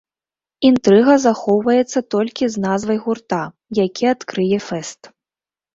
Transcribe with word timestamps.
Інтрыга 0.69 1.13
захоўваецца 1.25 1.99
толькі 2.15 2.45
з 2.55 2.65
назвай 2.67 2.97
гурта, 3.05 3.43
які 3.85 4.05
адкрые 4.15 4.57
фэст. 4.71 5.01